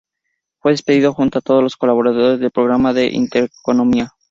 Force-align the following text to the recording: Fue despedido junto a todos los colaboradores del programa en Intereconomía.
Fue 0.57 0.71
despedido 0.71 1.13
junto 1.13 1.37
a 1.37 1.41
todos 1.43 1.61
los 1.61 1.77
colaboradores 1.77 2.39
del 2.39 2.49
programa 2.49 2.89
en 2.99 3.13
Intereconomía. 3.13 4.09